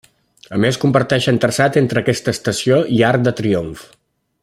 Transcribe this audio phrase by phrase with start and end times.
[0.55, 3.89] A més comparteixen traçat entre aquesta estació i Arc de Triomf.